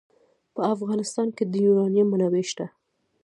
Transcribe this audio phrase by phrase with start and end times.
[0.53, 2.65] په افغانستان کې د یورانیم منابع شته.